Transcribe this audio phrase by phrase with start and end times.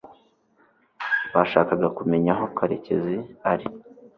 [1.33, 3.15] bashakaga kumenya aho karekezi
[3.51, 3.65] ari